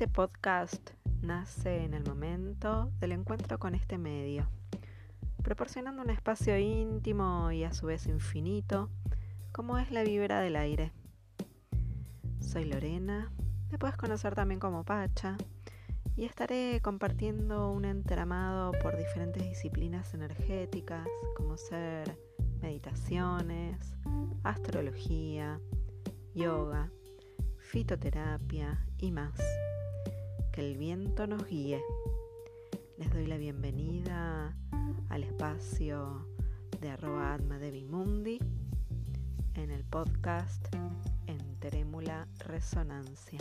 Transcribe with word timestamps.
Este 0.00 0.14
podcast 0.14 0.92
nace 1.20 1.84
en 1.84 1.92
el 1.92 2.02
momento 2.04 2.90
del 3.00 3.12
encuentro 3.12 3.58
con 3.58 3.74
este 3.74 3.98
medio, 3.98 4.48
proporcionando 5.42 6.00
un 6.00 6.08
espacio 6.08 6.56
íntimo 6.56 7.52
y 7.52 7.64
a 7.64 7.74
su 7.74 7.84
vez 7.84 8.06
infinito, 8.06 8.88
como 9.52 9.76
es 9.76 9.90
la 9.90 10.02
vibra 10.02 10.40
del 10.40 10.56
aire. 10.56 10.92
Soy 12.38 12.64
Lorena, 12.64 13.30
me 13.70 13.76
puedes 13.76 13.98
conocer 13.98 14.34
también 14.34 14.58
como 14.58 14.84
Pacha, 14.84 15.36
y 16.16 16.24
estaré 16.24 16.80
compartiendo 16.82 17.70
un 17.70 17.84
entramado 17.84 18.72
por 18.82 18.96
diferentes 18.96 19.42
disciplinas 19.42 20.14
energéticas, 20.14 21.06
como 21.36 21.58
ser 21.58 22.16
meditaciones, 22.62 23.98
astrología, 24.44 25.60
yoga, 26.34 26.90
fitoterapia 27.58 28.82
y 28.96 29.12
más. 29.12 29.38
El 30.60 30.76
viento 30.76 31.26
nos 31.26 31.46
guíe. 31.46 31.82
Les 32.98 33.10
doy 33.10 33.26
la 33.26 33.38
bienvenida 33.38 34.54
al 35.08 35.24
espacio 35.24 36.28
de 36.82 36.90
arroba 36.90 37.38
Mundi 37.88 38.38
en 39.54 39.70
el 39.70 39.82
podcast 39.84 40.62
en 41.26 41.58
Trémula 41.60 42.28
Resonancia. 42.40 43.38